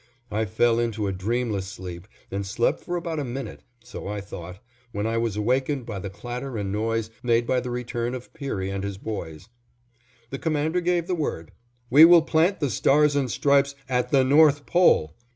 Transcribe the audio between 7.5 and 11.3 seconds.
the return of Peary and his boys. The Commander gave the